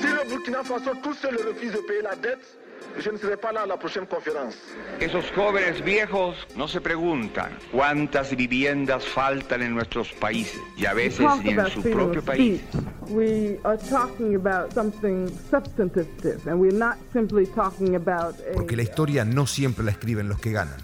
Si 0.00 0.06
le 0.06 0.24
Burkina 0.28 0.62
Faso 0.62 0.94
tout 1.02 1.14
seul 1.14 1.36
refuse 1.36 1.72
de 1.72 1.78
payer 1.78 2.02
la 2.02 2.14
dette, 2.14 2.44
je 2.98 3.10
ne 3.10 3.18
serai 3.18 3.36
pas 3.36 3.52
là 3.52 3.62
à 3.62 3.66
la 3.66 3.76
prochaine 3.76 4.06
conférence. 4.06 4.54
Esos 5.00 5.24
jóvenes 5.34 5.82
viejos 5.84 6.36
no 6.56 6.68
se 6.68 6.80
preguntan 6.80 7.50
cuántas 7.72 8.34
viviendas 8.34 9.04
faltan 9.04 9.62
en 9.62 9.74
nuestros 9.74 10.12
países 10.12 10.60
y 10.76 10.86
a 10.86 10.94
veces 10.94 11.26
ni 11.42 11.50
en 11.50 11.66
su 11.68 11.82
propio 11.82 12.22
país. 12.22 12.60
We 13.08 13.58
are 13.64 13.78
talking 13.78 14.34
about 14.36 14.72
something 14.72 15.28
substantive 15.50 16.46
and 16.46 16.60
we're 16.60 16.72
not 16.76 16.96
simply 17.12 17.46
talking 17.46 17.96
about 17.96 18.36
a, 18.40 18.54
Porque 18.54 18.76
la 18.76 18.82
historia 18.82 19.24
no 19.24 19.46
siempre 19.46 19.84
la 19.84 19.90
escriben 19.90 20.28
los 20.28 20.40
que 20.40 20.52
ganan. 20.52 20.78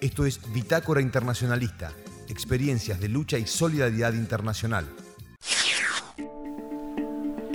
Esto 0.00 0.26
es 0.26 0.40
Bitácora 0.52 1.00
Internacionalista, 1.00 1.92
experiencias 2.28 3.00
de 3.00 3.08
lucha 3.08 3.38
y 3.38 3.46
solidaridad 3.46 4.12
internacional. 4.14 4.86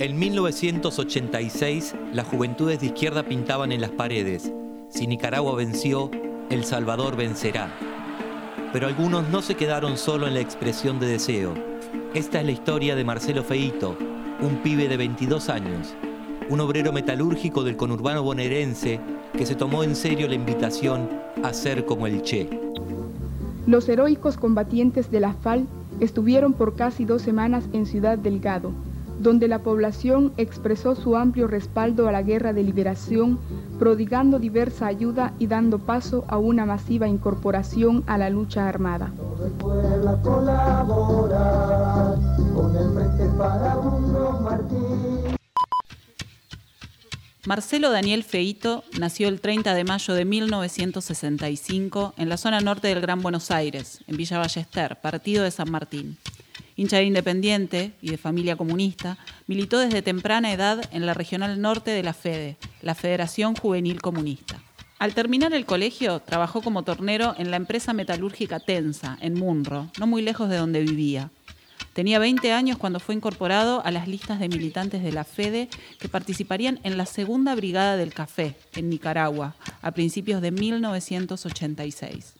En 0.02 0.18
1986, 0.18 1.94
las 2.12 2.26
juventudes 2.26 2.80
de 2.80 2.86
izquierda 2.86 3.22
pintaban 3.22 3.70
en 3.70 3.80
las 3.80 3.92
paredes, 3.92 4.52
si 4.88 5.06
Nicaragua 5.06 5.54
venció, 5.54 6.10
El 6.50 6.64
Salvador 6.64 7.14
vencerá. 7.14 7.72
Pero 8.72 8.88
algunos 8.88 9.28
no 9.28 9.42
se 9.42 9.54
quedaron 9.54 9.96
solo 9.96 10.26
en 10.26 10.34
la 10.34 10.40
expresión 10.40 10.98
de 10.98 11.06
deseo. 11.06 11.54
Esta 12.14 12.40
es 12.40 12.46
la 12.46 12.50
historia 12.50 12.96
de 12.96 13.04
Marcelo 13.04 13.44
Feito, 13.44 13.96
un 14.40 14.56
pibe 14.56 14.88
de 14.88 14.96
22 14.96 15.48
años, 15.48 15.94
un 16.50 16.58
obrero 16.58 16.92
metalúrgico 16.92 17.62
del 17.62 17.76
conurbano 17.76 18.24
bonaerense 18.24 18.98
que 19.38 19.46
se 19.46 19.54
tomó 19.54 19.84
en 19.84 19.94
serio 19.94 20.26
la 20.26 20.34
invitación 20.34 21.08
a 21.44 21.52
ser 21.52 21.84
como 21.84 22.08
el 22.08 22.22
Che. 22.22 22.50
Los 23.68 23.88
heroicos 23.88 24.36
combatientes 24.36 25.12
de 25.12 25.20
la 25.20 25.34
FAL 25.34 25.68
estuvieron 26.00 26.54
por 26.54 26.74
casi 26.74 27.04
dos 27.04 27.22
semanas 27.22 27.68
en 27.72 27.86
Ciudad 27.86 28.18
Delgado, 28.18 28.72
donde 29.22 29.48
la 29.48 29.60
población 29.60 30.32
expresó 30.36 30.94
su 30.94 31.16
amplio 31.16 31.46
respaldo 31.46 32.08
a 32.08 32.12
la 32.12 32.22
guerra 32.22 32.52
de 32.52 32.64
liberación, 32.64 33.38
prodigando 33.78 34.38
diversa 34.38 34.86
ayuda 34.86 35.32
y 35.38 35.46
dando 35.46 35.78
paso 35.78 36.24
a 36.28 36.38
una 36.38 36.66
masiva 36.66 37.06
incorporación 37.06 38.02
a 38.06 38.18
la 38.18 38.30
lucha 38.30 38.68
armada. 38.68 39.12
Marcelo 47.44 47.90
Daniel 47.90 48.22
Feito 48.22 48.84
nació 49.00 49.26
el 49.28 49.40
30 49.40 49.74
de 49.74 49.82
mayo 49.82 50.14
de 50.14 50.24
1965 50.24 52.14
en 52.16 52.28
la 52.28 52.36
zona 52.36 52.60
norte 52.60 52.86
del 52.86 53.00
Gran 53.00 53.20
Buenos 53.20 53.50
Aires, 53.50 53.98
en 54.06 54.16
Villa 54.16 54.38
Ballester, 54.38 55.00
partido 55.00 55.42
de 55.42 55.50
San 55.50 55.68
Martín. 55.68 56.18
Hincha 56.76 56.98
de 56.98 57.04
Independiente 57.04 57.92
y 58.00 58.10
de 58.10 58.18
familia 58.18 58.56
comunista, 58.56 59.18
militó 59.46 59.78
desde 59.78 60.02
temprana 60.02 60.52
edad 60.52 60.82
en 60.92 61.06
la 61.06 61.14
regional 61.14 61.60
norte 61.60 61.90
de 61.90 62.02
la 62.02 62.12
FEDE, 62.12 62.56
la 62.80 62.94
Federación 62.94 63.54
Juvenil 63.54 64.00
Comunista. 64.00 64.60
Al 64.98 65.14
terminar 65.14 65.52
el 65.52 65.66
colegio, 65.66 66.20
trabajó 66.20 66.62
como 66.62 66.84
tornero 66.84 67.34
en 67.36 67.50
la 67.50 67.56
empresa 67.56 67.92
metalúrgica 67.92 68.60
Tensa, 68.60 69.18
en 69.20 69.34
Munro, 69.34 69.90
no 69.98 70.06
muy 70.06 70.22
lejos 70.22 70.48
de 70.48 70.56
donde 70.56 70.80
vivía. 70.80 71.30
Tenía 71.92 72.18
20 72.18 72.52
años 72.52 72.78
cuando 72.78 73.00
fue 73.00 73.14
incorporado 73.14 73.84
a 73.84 73.90
las 73.90 74.08
listas 74.08 74.40
de 74.40 74.48
militantes 74.48 75.02
de 75.02 75.12
la 75.12 75.24
FEDE 75.24 75.68
que 75.98 76.08
participarían 76.08 76.80
en 76.84 76.96
la 76.96 77.04
Segunda 77.04 77.54
Brigada 77.54 77.96
del 77.96 78.14
Café, 78.14 78.54
en 78.74 78.88
Nicaragua, 78.88 79.56
a 79.82 79.90
principios 79.90 80.40
de 80.40 80.52
1986. 80.52 82.34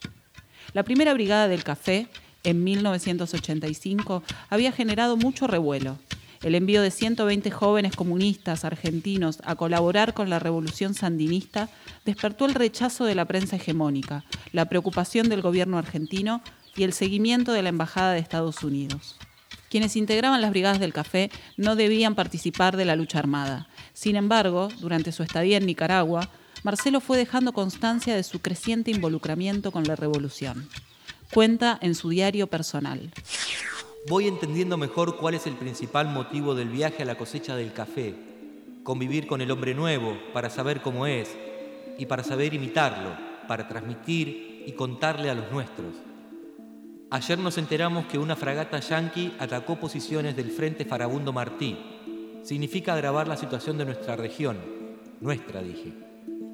La 0.73 0.85
Primera 0.85 1.13
Brigada 1.13 1.49
del 1.49 1.65
Café, 1.65 2.07
en 2.45 2.65
1985, 2.65 4.23
había 4.51 4.73
generado 4.73 5.17
mucho 5.17 5.47
revuelo. 5.47 5.99
El 6.43 6.57
envío 6.57 6.83
de 6.83 6.91
120 6.91 7.51
jóvenes 7.53 7.95
comunistas 7.95 8.65
argentinos 8.65 9.39
a 9.45 9.55
colaborar 9.55 10.13
con 10.13 10.29
la 10.29 10.41
revolución 10.41 10.95
sandinista 10.95 11.69
despertó 12.05 12.47
el 12.47 12.55
rechazo 12.55 13.05
de 13.05 13.15
la 13.15 13.27
prensa 13.27 13.57
hegemónica, 13.57 14.25
la 14.51 14.65
preocupación 14.65 15.29
del 15.29 15.41
gobierno 15.41 15.79
argentino 15.79 16.43
y 16.75 16.83
el 16.83 16.93
seguimiento 16.93 17.53
de 17.53 17.63
la 17.63 17.69
Embajada 17.69 18.13
de 18.13 18.19
Estados 18.19 18.65
Unidos. 18.65 19.17
Quienes 19.71 19.95
integraban 19.95 20.43
las 20.43 20.51
brigadas 20.51 20.81
del 20.81 20.93
café 20.93 21.31
no 21.57 21.77
debían 21.77 22.15
participar 22.15 22.77
de 22.77 22.85
la 22.87 22.97
lucha 22.97 23.21
armada. 23.21 23.69
Sin 23.95 24.17
embargo, 24.17 24.69
durante 24.81 25.13
su 25.13 25.23
estadía 25.23 25.59
en 25.59 25.67
Nicaragua, 25.67 26.29
Marcelo 26.65 27.01
fue 27.01 27.17
dejando 27.17 27.53
constancia 27.53 28.17
de 28.17 28.23
su 28.23 28.41
creciente 28.41 28.91
involucramiento 28.91 29.71
con 29.71 29.85
la 29.85 29.97
revolución. 29.97 30.69
Cuenta 31.33 31.79
en 31.81 31.95
su 31.95 32.11
diario 32.11 32.47
personal. 32.47 33.11
Voy 34.07 34.29
entendiendo 34.29 34.77
mejor 34.77 35.17
cuál 35.17 35.33
es 35.33 35.47
el 35.47 35.55
principal 35.55 36.09
motivo 36.09 36.55
del 36.55 36.69
viaje 36.69 37.05
a 37.05 37.07
la 37.07 37.15
cosecha 37.15 37.57
del 37.57 37.73
café. 37.73 38.15
Convivir 38.83 39.27
con 39.27 39.41
el 39.41 39.51
hombre 39.51 39.75
nuevo 39.75 40.15
para 40.35 40.51
saber 40.51 40.83
cómo 40.83 41.07
es 41.07 41.35
y 41.97 42.05
para 42.05 42.23
saber 42.23 42.53
imitarlo, 42.53 43.17
para 43.49 43.67
transmitir 43.67 44.65
y 44.67 44.73
contarle 44.73 45.31
a 45.31 45.35
los 45.35 45.51
nuestros. 45.51 45.95
Ayer 47.09 47.39
nos 47.39 47.57
enteramos 47.57 48.05
que 48.07 48.19
una 48.19 48.37
fragata 48.37 48.81
yanqui 48.81 49.33
atacó 49.39 49.77
posiciones 49.77 50.37
del 50.37 50.51
Frente 50.51 50.85
Farabundo 50.85 51.33
Martí. 51.33 51.79
Significa 52.43 52.93
agravar 52.93 53.27
la 53.27 53.39
situación 53.39 53.79
de 53.79 53.87
nuestra 53.87 54.17
región. 54.17 54.59
Nuestra, 55.23 55.63
dije. 55.63 55.95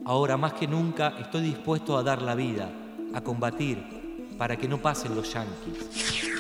Ahora 0.05 0.37
más 0.37 0.53
que 0.53 0.69
nunca 0.69 1.17
estoy 1.19 1.43
dispuesto 1.43 1.99
a 1.99 2.05
dar 2.05 2.23
la 2.23 2.37
vida, 2.37 2.71
a 3.13 3.21
combatir, 3.23 3.98
para 4.39 4.57
que 4.57 4.69
no 4.69 4.81
pasen 4.81 5.15
los 5.15 5.35
yanquis. 5.35 6.39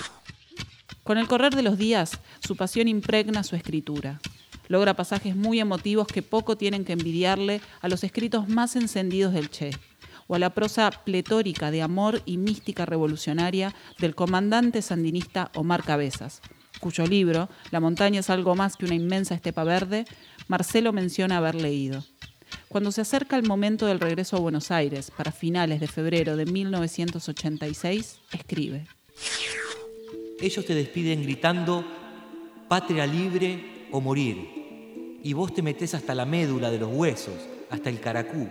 Con 1.03 1.19
el 1.19 1.27
correr 1.27 1.55
de 1.55 1.63
los 1.63 1.77
días, 1.77 2.21
su 2.41 2.57
pasión 2.57 2.87
impregna 2.87 3.43
su 3.43 3.57
escritura. 3.57 4.21
Logra 4.69 4.95
pasajes 4.95 5.35
muy 5.35 5.59
emotivos 5.59 6.07
que 6.07 6.23
poco 6.23 6.57
tienen 6.57 6.85
que 6.85 6.93
envidiarle 6.93 7.61
a 7.81 7.89
los 7.89 8.05
escritos 8.05 8.49
más 8.49 8.77
encendidos 8.77 9.33
del 9.33 9.51
Che 9.51 9.71
o 10.27 10.35
a 10.35 10.39
la 10.39 10.51
prosa 10.51 10.91
pletórica 10.91 11.71
de 11.71 11.83
amor 11.83 12.23
y 12.27 12.37
mística 12.37 12.85
revolucionaria 12.85 13.75
del 13.99 14.15
comandante 14.15 14.83
sandinista 14.83 15.51
Omar 15.55 15.83
Cabezas, 15.83 16.43
cuyo 16.81 17.07
libro, 17.07 17.49
La 17.71 17.81
montaña 17.81 18.21
es 18.21 18.31
algo 18.31 18.55
más 18.55 18.77
que 18.77 18.85
una 18.85 18.95
inmensa 18.95 19.35
estepa 19.35 19.65
verde, 19.65 20.05
Marcelo 20.47 20.93
menciona 20.93 21.39
haber 21.39 21.55
leído. 21.55 22.05
Cuando 22.69 22.93
se 22.93 23.01
acerca 23.01 23.37
el 23.37 23.47
momento 23.47 23.87
del 23.87 24.01
regreso 24.01 24.37
a 24.37 24.41
Buenos 24.41 24.71
Aires, 24.71 25.11
para 25.11 25.33
finales 25.33 25.81
de 25.81 25.89
febrero 25.89 26.37
de 26.37 26.47
1986, 26.47 28.21
escribe. 28.33 28.87
Ellos 30.41 30.65
te 30.65 30.75
despiden 30.75 31.23
gritando, 31.23 31.85
patria 32.69 33.07
libre 33.07 33.89
o 33.91 34.01
morir. 34.01 35.19
Y 35.23 35.33
vos 35.33 35.53
te 35.55 35.63
metés 35.63 35.95
hasta 35.95 36.15
la 36.15 36.25
médula 36.25 36.71
de 36.71 36.79
los 36.79 36.91
huesos, 36.93 37.35
hasta 37.71 37.91
el 37.91 38.01
caracú 38.01 38.49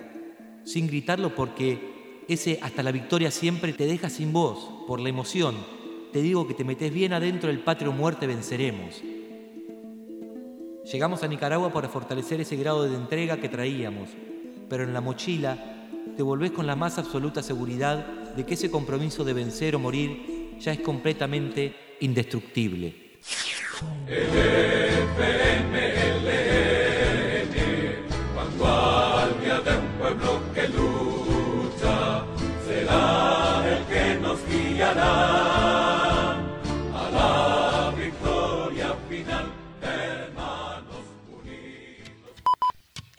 sin 0.67 0.87
gritarlo 0.87 1.33
porque 1.33 2.23
ese 2.27 2.59
hasta 2.61 2.83
la 2.83 2.91
victoria 2.91 3.31
siempre 3.31 3.71
te 3.71 3.85
deja 3.85 4.09
sin 4.09 4.33
voz, 4.33 4.69
por 4.85 4.99
la 4.99 5.09
emoción. 5.09 5.55
Te 6.11 6.21
digo 6.21 6.47
que 6.47 6.53
te 6.53 6.65
metes 6.65 6.93
bien 6.93 7.13
adentro 7.13 7.49
del 7.49 7.59
patrio 7.59 7.93
muerte 7.93 8.27
venceremos. 8.27 9.01
Llegamos 10.91 11.21
a 11.21 11.27
Nicaragua 11.27 11.73
para 11.73 11.89
fortalecer 11.89 12.39
ese 12.39 12.55
grado 12.55 12.83
de 12.83 12.95
entrega 12.95 13.35
que 13.41 13.49
traíamos, 13.49 14.07
pero 14.69 14.83
en 14.83 14.93
la 14.93 15.01
mochila 15.01 15.57
te 16.15 16.23
volvés 16.23 16.51
con 16.51 16.65
la 16.65 16.77
más 16.77 16.97
absoluta 16.97 17.43
seguridad 17.43 18.05
de 18.37 18.45
que 18.45 18.53
ese 18.53 18.71
compromiso 18.71 19.25
de 19.25 19.33
vencer 19.33 19.75
o 19.75 19.79
morir 19.79 20.55
ya 20.59 20.71
es 20.71 20.79
completamente 20.79 21.75
indestructible. 21.99 23.17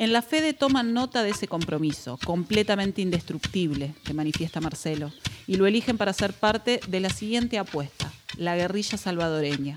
En 0.00 0.12
la 0.12 0.22
FEDE 0.22 0.52
toman 0.54 0.92
nota 0.92 1.24
de 1.24 1.30
ese 1.30 1.48
compromiso, 1.48 2.20
completamente 2.24 3.02
indestructible, 3.02 3.94
que 4.04 4.14
manifiesta 4.14 4.60
Marcelo, 4.60 5.12
y 5.48 5.56
lo 5.56 5.66
eligen 5.66 5.98
para 5.98 6.12
ser 6.12 6.34
parte 6.34 6.80
de 6.86 7.00
la 7.00 7.10
siguiente 7.10 7.58
apuesta, 7.58 8.12
la 8.36 8.54
guerrilla 8.54 8.96
salvadoreña. 8.96 9.76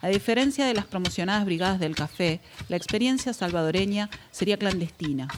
A 0.00 0.08
diferencia 0.08 0.66
de 0.66 0.74
las 0.74 0.86
promocionadas 0.86 1.44
brigadas 1.44 1.78
del 1.78 1.94
café, 1.94 2.40
la 2.68 2.76
experiencia 2.76 3.32
salvadoreña 3.32 4.10
sería 4.32 4.56
clandestina. 4.56 5.28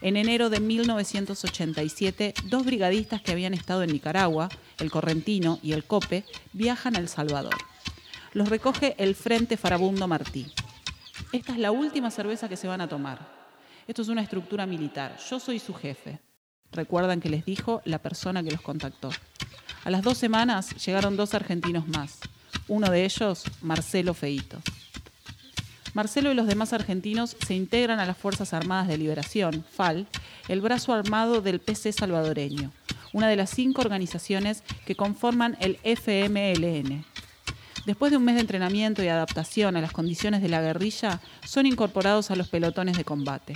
En 0.00 0.16
enero 0.16 0.50
de 0.50 0.58
1987, 0.58 2.34
dos 2.46 2.64
brigadistas 2.64 3.22
que 3.22 3.30
habían 3.30 3.54
estado 3.54 3.84
en 3.84 3.92
Nicaragua, 3.92 4.48
el 4.80 4.90
Correntino 4.90 5.60
y 5.62 5.72
el 5.74 5.84
Cope, 5.84 6.24
viajan 6.52 6.96
a 6.96 6.98
El 6.98 7.08
Salvador. 7.08 7.54
Los 8.32 8.48
recoge 8.48 8.96
el 8.98 9.14
Frente 9.14 9.56
Farabundo 9.56 10.08
Martí. 10.08 10.52
Esta 11.32 11.52
es 11.52 11.58
la 11.58 11.70
última 11.70 12.10
cerveza 12.10 12.48
que 12.48 12.56
se 12.56 12.68
van 12.68 12.80
a 12.80 12.88
tomar. 12.88 13.18
Esto 13.86 14.02
es 14.02 14.08
una 14.08 14.22
estructura 14.22 14.66
militar. 14.66 15.16
Yo 15.30 15.40
soy 15.40 15.58
su 15.58 15.74
jefe. 15.74 16.20
Recuerdan 16.72 17.20
que 17.20 17.30
les 17.30 17.44
dijo 17.44 17.80
la 17.84 17.98
persona 17.98 18.42
que 18.42 18.50
los 18.50 18.60
contactó. 18.60 19.10
A 19.84 19.90
las 19.90 20.02
dos 20.02 20.18
semanas 20.18 20.74
llegaron 20.84 21.16
dos 21.16 21.34
argentinos 21.34 21.88
más. 21.88 22.20
Uno 22.66 22.90
de 22.90 23.04
ellos, 23.04 23.44
Marcelo 23.62 24.12
Feito. 24.12 24.58
Marcelo 25.94 26.30
y 26.30 26.34
los 26.34 26.46
demás 26.46 26.72
argentinos 26.72 27.36
se 27.46 27.54
integran 27.54 27.98
a 27.98 28.06
las 28.06 28.16
Fuerzas 28.16 28.52
Armadas 28.52 28.88
de 28.88 28.98
Liberación, 28.98 29.64
FAL, 29.64 30.06
el 30.48 30.60
brazo 30.60 30.92
armado 30.92 31.40
del 31.40 31.60
PC 31.60 31.92
salvadoreño, 31.92 32.70
una 33.12 33.28
de 33.28 33.36
las 33.36 33.50
cinco 33.50 33.80
organizaciones 33.80 34.62
que 34.84 34.94
conforman 34.94 35.56
el 35.60 35.78
FMLN. 35.82 37.04
Después 37.86 38.10
de 38.10 38.18
un 38.18 38.24
mes 38.24 38.34
de 38.34 38.42
entrenamiento 38.42 39.02
y 39.02 39.08
adaptación 39.08 39.76
a 39.76 39.80
las 39.80 39.92
condiciones 39.92 40.42
de 40.42 40.48
la 40.48 40.60
guerrilla, 40.60 41.20
son 41.44 41.66
incorporados 41.66 42.30
a 42.30 42.36
los 42.36 42.48
pelotones 42.48 42.96
de 42.96 43.04
combate. 43.04 43.54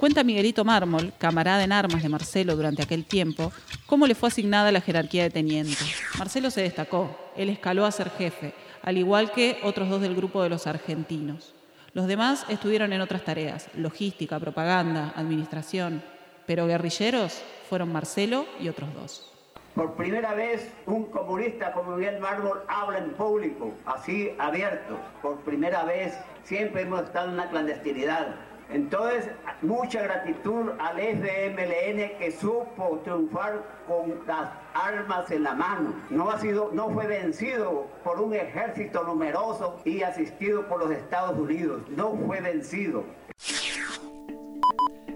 Cuenta 0.00 0.24
Miguelito 0.24 0.64
Mármol, 0.64 1.12
camarada 1.18 1.62
en 1.62 1.72
armas 1.72 2.02
de 2.02 2.08
Marcelo 2.08 2.56
durante 2.56 2.82
aquel 2.82 3.04
tiempo, 3.04 3.52
cómo 3.84 4.06
le 4.06 4.14
fue 4.14 4.30
asignada 4.30 4.72
la 4.72 4.80
jerarquía 4.80 5.24
de 5.24 5.30
teniente. 5.30 5.84
Marcelo 6.18 6.50
se 6.50 6.62
destacó, 6.62 7.32
él 7.36 7.50
escaló 7.50 7.84
a 7.84 7.92
ser 7.92 8.10
jefe, 8.10 8.54
al 8.82 8.96
igual 8.96 9.30
que 9.30 9.58
otros 9.62 9.90
dos 9.90 10.00
del 10.00 10.14
grupo 10.16 10.42
de 10.42 10.48
los 10.48 10.66
argentinos. 10.66 11.52
Los 11.92 12.06
demás 12.06 12.46
estuvieron 12.48 12.94
en 12.94 13.02
otras 13.02 13.24
tareas, 13.24 13.68
logística, 13.74 14.40
propaganda, 14.40 15.12
administración, 15.16 16.02
pero 16.46 16.66
guerrilleros 16.66 17.42
fueron 17.68 17.92
Marcelo 17.92 18.46
y 18.58 18.68
otros 18.68 18.94
dos. 18.94 19.26
Por 19.74 19.94
primera 19.94 20.34
vez 20.34 20.68
un 20.86 21.04
comunista 21.06 21.72
como 21.72 21.96
Miguel 21.96 22.20
Mármol 22.20 22.62
habla 22.68 22.98
en 22.98 23.12
público, 23.12 23.72
así 23.86 24.34
abierto. 24.38 24.98
Por 25.22 25.36
primera 25.40 25.84
vez 25.84 26.18
siempre 26.44 26.82
hemos 26.82 27.02
estado 27.04 27.28
en 27.28 27.34
una 27.34 27.48
clandestinidad. 27.48 28.34
Entonces, 28.72 29.28
mucha 29.62 30.02
gratitud 30.02 30.70
al 30.78 30.98
FMLN 30.98 32.18
que 32.18 32.36
supo 32.40 33.00
triunfar 33.02 33.64
con 33.88 34.14
las 34.26 34.50
armas 34.74 35.28
en 35.30 35.42
la 35.42 35.54
mano. 35.54 35.94
No, 36.08 36.30
ha 36.30 36.38
sido, 36.38 36.70
no 36.72 36.88
fue 36.90 37.06
vencido 37.08 37.88
por 38.04 38.20
un 38.20 38.32
ejército 38.34 39.02
numeroso 39.02 39.80
y 39.84 40.02
asistido 40.02 40.68
por 40.68 40.80
los 40.80 40.92
Estados 40.92 41.36
Unidos. 41.36 41.82
No 41.88 42.16
fue 42.26 42.40
vencido. 42.40 43.04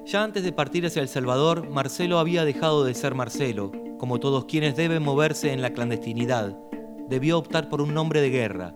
Ya 0.04 0.22
antes 0.22 0.42
de 0.42 0.52
partir 0.52 0.84
hacia 0.86 1.02
El 1.02 1.08
Salvador, 1.08 1.68
Marcelo 1.70 2.18
había 2.18 2.44
dejado 2.44 2.84
de 2.84 2.94
ser 2.94 3.14
Marcelo, 3.14 3.72
como 3.98 4.20
todos 4.20 4.44
quienes 4.44 4.76
deben 4.76 5.02
moverse 5.02 5.52
en 5.52 5.62
la 5.62 5.72
clandestinidad. 5.72 6.56
Debió 7.08 7.38
optar 7.38 7.68
por 7.68 7.80
un 7.80 7.94
nombre 7.94 8.20
de 8.20 8.30
guerra. 8.30 8.74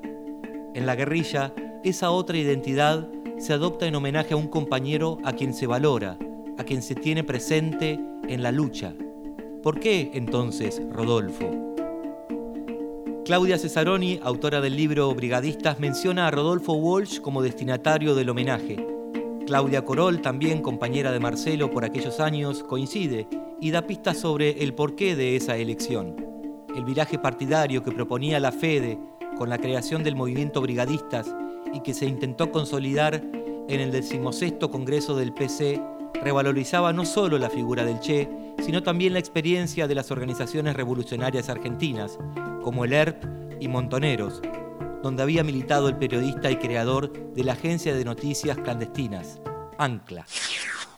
En 0.75 0.87
la 0.87 0.95
guerrilla, 0.95 1.53
esa 1.85 2.11
otra 2.11 2.37
identidad 2.37 3.09
se 3.39 3.53
adopta 3.53 3.87
en 3.87 3.95
homenaje 3.95 4.35
a 4.35 4.37
un 4.37 4.49
compañero 4.49 5.19
a 5.25 5.33
quien 5.33 5.55
se 5.55 5.67
valora, 5.67 6.19
a 6.59 6.65
quien 6.65 6.83
se 6.83 6.95
tiene 6.95 7.25
presente 7.25 7.99
en 8.29 8.43
la 8.43 8.53
lucha. 8.53 8.95
¿Por 9.63 9.81
qué 9.81 10.11
entonces 10.15 10.83
Rodolfo? 10.91 11.51
Claudia 13.25 13.59
Cesaroni, 13.59 14.19
autora 14.23 14.61
del 14.61 14.77
libro 14.77 15.15
Brigadistas, 15.15 15.79
menciona 15.79 16.27
a 16.27 16.31
Rodolfo 16.31 16.73
Walsh 16.73 17.21
como 17.21 17.43
destinatario 17.43 18.15
del 18.15 18.31
homenaje. 18.31 18.87
Claudia 19.47 19.85
Corol, 19.85 20.21
también 20.21 20.63
compañera 20.63 21.13
de 21.13 21.21
Marcelo 21.21 21.71
por 21.71 21.85
aquellos 21.85 22.21
años, 22.21 22.63
coincide 22.63 23.27
y 23.61 23.71
da 23.71 23.87
pistas 23.87 24.19
sobre 24.19 24.63
el 24.63 24.75
porqué 24.75 25.17
de 25.17 25.37
esa 25.37 25.57
elección. 25.57 26.17
El 26.75 26.85
viraje 26.85 27.19
partidario 27.19 27.83
que 27.83 27.93
proponía 27.93 28.41
la 28.41 28.53
FEDE 28.53 28.99
con 29.37 29.49
la 29.49 29.59
creación 29.59 30.03
del 30.03 30.17
movimiento 30.17 30.61
Brigadistas 30.61 31.35
y 31.73 31.81
que 31.81 31.95
se 31.95 32.07
intentó 32.07 32.51
consolidar 32.51 33.15
en 33.15 33.81
el 33.81 33.91
decimosexto 33.91 34.71
Congreso 34.71 35.17
del 35.17 35.33
PC, 35.33 35.81
revalorizaba 36.23 36.93
no 36.93 37.05
solo 37.05 37.39
la 37.39 37.51
figura 37.51 37.85
del 37.85 38.01
Che, 38.01 38.29
sino 38.65 38.83
también 38.83 39.13
la 39.13 39.19
experiencia 39.19 39.87
de 39.87 39.95
las 39.95 40.11
organizaciones 40.11 40.75
revolucionarias 40.75 41.49
argentinas, 41.49 42.19
como 42.63 42.85
el 42.85 42.93
ERP 42.93 43.25
y 43.61 43.69
Montoneros, 43.69 44.41
donde 45.03 45.23
había 45.23 45.45
militado 45.45 45.89
el 45.89 45.97
periodista 45.97 46.51
y 46.51 46.57
creador 46.57 47.13
de 47.35 47.45
la 47.45 47.53
agencia 47.53 47.95
de 47.95 48.05
noticias 48.05 48.59
clandestinas, 48.59 49.41
Ancla. 49.79 50.27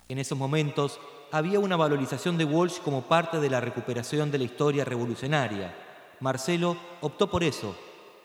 En 0.09 0.19
esos 0.19 0.39
momentos 0.39 0.99
había 1.32 1.61
una 1.61 1.77
valorización 1.77 2.37
de 2.37 2.44
Walsh 2.44 2.81
como 2.81 3.03
parte 3.03 3.38
de 3.38 3.50
la 3.50 3.61
recuperación 3.61 4.31
de 4.31 4.38
la 4.38 4.44
historia 4.44 4.85
revolucionaria. 4.85 5.75
Marcelo 6.21 6.77
optó 7.00 7.31
por 7.31 7.44
eso, 7.44 7.77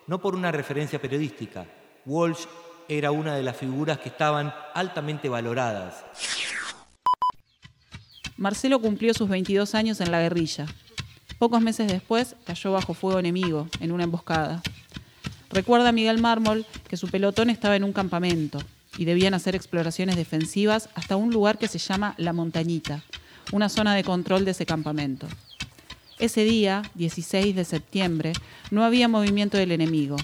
no 0.07 0.19
por 0.19 0.35
una 0.35 0.51
referencia 0.51 0.99
periodística, 0.99 1.65
Walsh 2.05 2.45
era 2.87 3.11
una 3.11 3.35
de 3.35 3.43
las 3.43 3.57
figuras 3.57 3.99
que 3.99 4.09
estaban 4.09 4.53
altamente 4.73 5.29
valoradas. 5.29 6.03
Marcelo 8.37 8.79
cumplió 8.79 9.13
sus 9.13 9.29
22 9.29 9.75
años 9.75 10.01
en 10.01 10.11
la 10.11 10.21
guerrilla. 10.21 10.65
Pocos 11.39 11.61
meses 11.61 11.87
después 11.87 12.35
cayó 12.45 12.73
bajo 12.73 12.93
fuego 12.93 13.19
enemigo 13.19 13.67
en 13.79 13.91
una 13.91 14.03
emboscada. 14.03 14.61
Recuerda 15.49 15.91
Miguel 15.91 16.21
Mármol 16.21 16.65
que 16.87 16.97
su 16.97 17.07
pelotón 17.07 17.49
estaba 17.49 17.75
en 17.75 17.83
un 17.83 17.93
campamento 17.93 18.59
y 18.97 19.05
debían 19.05 19.33
hacer 19.33 19.55
exploraciones 19.55 20.15
defensivas 20.15 20.89
hasta 20.95 21.15
un 21.15 21.31
lugar 21.31 21.57
que 21.57 21.67
se 21.67 21.79
llama 21.79 22.15
La 22.17 22.33
Montañita, 22.33 23.03
una 23.51 23.69
zona 23.69 23.95
de 23.95 24.03
control 24.03 24.45
de 24.45 24.51
ese 24.51 24.65
campamento. 24.65 25.27
Ese 26.17 26.45
día, 26.45 26.83
16 26.95 27.55
de 27.55 27.65
septiembre, 27.65 28.33
no 28.71 28.83
había 28.83 29.07
movimiento 29.07 29.57
del 29.57 29.71
enemigo, 29.71 30.15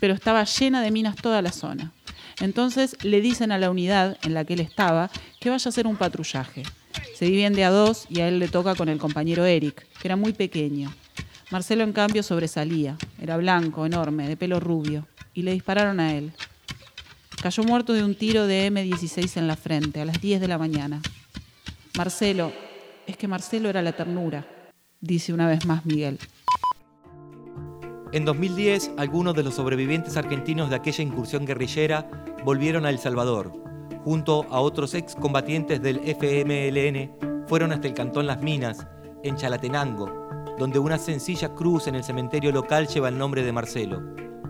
pero 0.00 0.14
estaba 0.14 0.44
llena 0.44 0.82
de 0.82 0.90
minas 0.90 1.16
toda 1.16 1.42
la 1.42 1.52
zona. 1.52 1.92
Entonces 2.40 2.96
le 3.02 3.20
dicen 3.20 3.52
a 3.52 3.58
la 3.58 3.70
unidad 3.70 4.18
en 4.22 4.34
la 4.34 4.44
que 4.44 4.54
él 4.54 4.60
estaba 4.60 5.10
que 5.40 5.50
vaya 5.50 5.64
a 5.64 5.68
hacer 5.68 5.86
un 5.86 5.96
patrullaje. 5.96 6.62
Se 7.14 7.26
dividen 7.26 7.52
de 7.52 7.64
a 7.64 7.70
dos 7.70 8.06
y 8.08 8.20
a 8.20 8.28
él 8.28 8.38
le 8.38 8.48
toca 8.48 8.74
con 8.74 8.88
el 8.88 8.98
compañero 8.98 9.44
Eric, 9.44 9.86
que 10.00 10.08
era 10.08 10.16
muy 10.16 10.32
pequeño. 10.32 10.92
Marcelo, 11.50 11.84
en 11.84 11.92
cambio, 11.92 12.22
sobresalía. 12.22 12.96
Era 13.20 13.36
blanco, 13.36 13.84
enorme, 13.84 14.26
de 14.26 14.36
pelo 14.36 14.58
rubio, 14.58 15.06
y 15.34 15.42
le 15.42 15.52
dispararon 15.52 16.00
a 16.00 16.14
él. 16.14 16.32
Cayó 17.42 17.64
muerto 17.64 17.92
de 17.92 18.04
un 18.04 18.14
tiro 18.14 18.46
de 18.46 18.70
M16 18.70 19.36
en 19.36 19.48
la 19.48 19.56
frente 19.56 20.00
a 20.00 20.04
las 20.04 20.20
10 20.20 20.40
de 20.40 20.46
la 20.46 20.58
mañana. 20.58 21.02
Marcelo, 21.98 22.52
es 23.04 23.16
que 23.16 23.26
Marcelo 23.26 23.68
era 23.68 23.82
la 23.82 23.90
ternura, 23.90 24.46
dice 25.00 25.32
una 25.32 25.48
vez 25.48 25.66
más 25.66 25.84
Miguel. 25.84 26.20
En 28.12 28.24
2010, 28.24 28.92
algunos 28.96 29.34
de 29.34 29.42
los 29.42 29.54
sobrevivientes 29.54 30.16
argentinos 30.16 30.70
de 30.70 30.76
aquella 30.76 31.02
incursión 31.02 31.44
guerrillera 31.44 32.08
volvieron 32.44 32.86
a 32.86 32.90
El 32.90 33.00
Salvador. 33.00 33.52
Junto 34.04 34.46
a 34.48 34.60
otros 34.60 34.94
excombatientes 34.94 35.82
del 35.82 35.98
FMLN, 35.98 37.46
fueron 37.48 37.72
hasta 37.72 37.88
el 37.88 37.94
cantón 37.94 38.28
Las 38.28 38.40
Minas, 38.40 38.86
en 39.24 39.34
Chalatenango, 39.34 40.54
donde 40.60 40.78
una 40.78 40.96
sencilla 40.96 41.48
cruz 41.56 41.88
en 41.88 41.96
el 41.96 42.04
cementerio 42.04 42.52
local 42.52 42.86
lleva 42.86 43.08
el 43.08 43.18
nombre 43.18 43.42
de 43.42 43.50
Marcelo. 43.50 44.00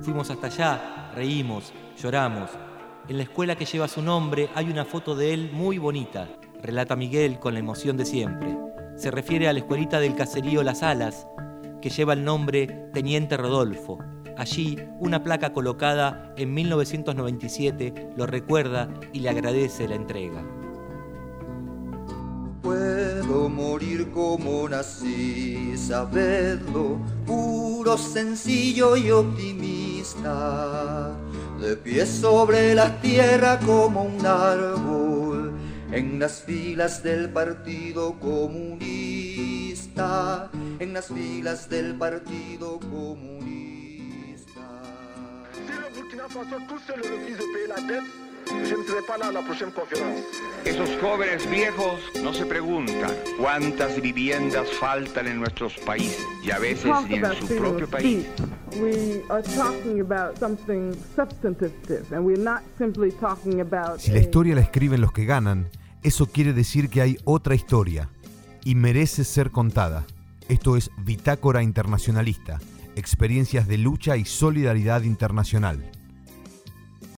Fuimos 0.02 0.28
hasta 0.28 0.48
allá, 0.48 1.12
reímos, 1.14 1.72
lloramos. 1.96 2.50
En 3.08 3.16
la 3.16 3.24
escuela 3.24 3.56
que 3.56 3.64
lleva 3.64 3.88
su 3.88 4.00
nombre 4.00 4.48
hay 4.54 4.70
una 4.70 4.84
foto 4.84 5.16
de 5.16 5.34
él 5.34 5.50
muy 5.52 5.78
bonita, 5.78 6.28
relata 6.62 6.94
Miguel 6.94 7.40
con 7.40 7.52
la 7.52 7.60
emoción 7.60 7.96
de 7.96 8.04
siempre. 8.04 8.56
Se 8.96 9.10
refiere 9.10 9.48
a 9.48 9.52
la 9.52 9.58
escuelita 9.58 9.98
del 9.98 10.14
caserío 10.14 10.62
Las 10.62 10.84
Alas, 10.84 11.26
que 11.80 11.90
lleva 11.90 12.12
el 12.12 12.24
nombre 12.24 12.68
Teniente 12.92 13.36
Rodolfo. 13.36 13.98
Allí, 14.36 14.78
una 15.00 15.24
placa 15.24 15.52
colocada 15.52 16.32
en 16.36 16.54
1997 16.54 18.10
lo 18.16 18.26
recuerda 18.26 18.88
y 19.12 19.18
le 19.18 19.30
agradece 19.30 19.88
la 19.88 19.96
entrega. 19.96 20.44
Puedo 22.62 23.48
morir 23.48 24.12
como 24.12 24.68
nací, 24.68 25.76
sabedlo, 25.76 27.00
puro, 27.26 27.98
sencillo 27.98 28.96
y 28.96 29.10
optimista, 29.10 31.16
de 31.62 31.76
pie 31.76 32.04
sobre 32.04 32.74
la 32.74 33.00
tierra 33.00 33.58
como 33.60 34.02
un 34.02 34.26
árbol, 34.26 35.52
en 35.92 36.18
las 36.18 36.42
filas 36.42 37.02
del 37.02 37.30
Partido 37.30 38.18
Comunista 38.20 39.32
en 40.78 40.92
las 40.92 41.06
filas 41.08 41.68
del 41.68 41.94
Partido 41.96 42.78
Comunista. 42.80 43.42
Si 45.52 45.60
le 45.68 46.00
Burkina 46.00 46.28
Faso 46.28 46.56
tous 46.68 46.82
se 46.82 46.96
le 46.96 47.08
de 47.08 47.68
la 47.68 47.76
dette, 47.86 48.21
je 48.64 48.74
ne 48.76 48.84
serai 48.84 49.02
pas 49.06 49.18
là 49.18 49.26
à 49.28 49.32
la 49.32 49.42
prochaine 49.42 49.70
conférence. 49.72 50.20
Esos 50.64 50.88
jóvenes 51.00 51.48
viejos 51.50 51.98
no 52.22 52.32
se 52.32 52.46
preguntan 52.46 53.10
cuántas 53.38 54.00
viviendas 54.00 54.68
faltan 54.80 55.26
en 55.26 55.38
nuestros 55.40 55.74
países 55.78 56.24
y 56.44 56.50
a 56.50 56.58
veces 56.58 56.90
ni 57.08 57.16
en 57.16 57.34
su 57.34 57.46
propio 57.56 57.88
país. 57.88 58.26
speech. 58.26 58.48
We 58.80 59.22
are 59.28 59.42
talking 59.42 60.00
about 60.00 60.38
something 60.38 60.94
substantive, 61.14 61.72
and 62.12 62.24
we're 62.24 62.42
not 62.42 62.62
simply 62.78 63.10
talking 63.12 63.60
about. 63.60 64.00
Si 64.00 64.12
la 64.12 64.20
historia 64.20 64.54
la 64.54 64.62
escriben 64.62 65.00
los 65.00 65.12
que 65.12 65.24
ganan, 65.24 65.68
eso 66.02 66.26
quiere 66.26 66.52
decir 66.52 66.88
que 66.88 67.00
hay 67.00 67.18
otra 67.24 67.54
historia 67.54 68.08
y 68.64 68.74
merece 68.74 69.24
ser 69.24 69.50
contada. 69.50 70.06
Esto 70.48 70.76
es 70.76 70.90
Bitácora 70.98 71.62
Internacionalista, 71.62 72.60
experiencias 72.96 73.66
de 73.68 73.78
lucha 73.78 74.16
y 74.16 74.24
solidaridad 74.24 75.02
internacional. 75.02 75.90